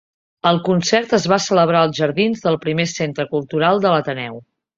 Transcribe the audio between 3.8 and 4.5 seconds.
de l'Ateneu.